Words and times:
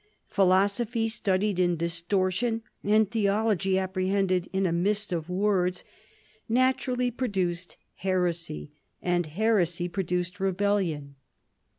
Philosophy 0.25 1.07
studied 1.07 1.59
in 1.59 1.77
distortion, 1.77 2.63
and 2.83 3.11
theology 3.11 3.77
apprehended 3.77 4.49
in 4.51 4.65
a 4.65 4.71
mist 4.71 5.13
of 5.13 5.29
words, 5.29 5.85
naturally 6.49 7.11
produced 7.11 7.77
heresy, 7.97 8.71
and 8.99 9.27
heresy 9.27 9.87
produced 9.87 10.39
rebellion. 10.39 11.17